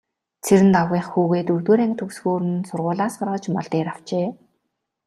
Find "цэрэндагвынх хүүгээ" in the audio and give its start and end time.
0.45-1.43